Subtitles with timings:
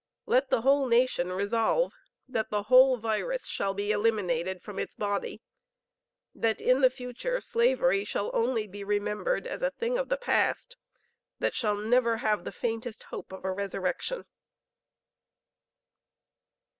[0.25, 1.93] Let the whole nation resolve
[2.27, 5.43] that the whole virus shall be eliminated from its body;
[6.33, 10.75] that in the future slavery shall only be remembered as a thing of the past
[11.37, 14.25] that shall never have the faintest hope of a resurrection."